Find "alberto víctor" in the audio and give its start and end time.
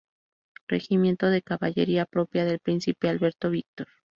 3.07-3.87